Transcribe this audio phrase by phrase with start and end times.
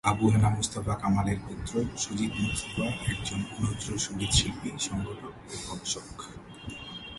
[0.03, 1.73] আবু হেনা মোস্তফা কামালের পুত্র
[1.97, 6.07] সুজিত মোস্তফা একজন নজরুল সংগীত শিল্পী, সংগঠক ও গবেষক।